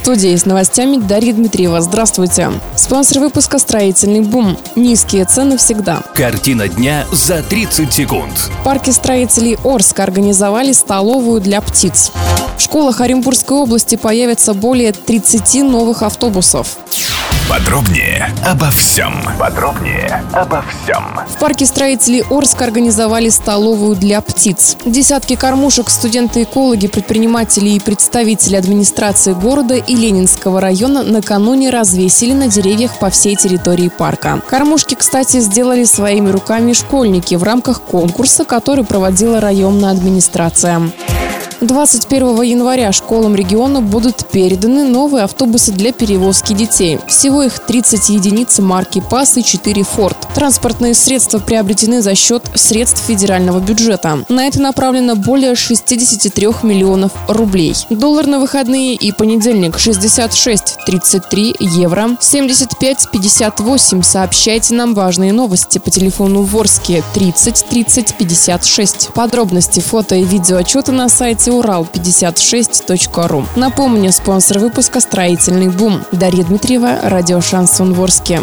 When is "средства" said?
50.94-51.38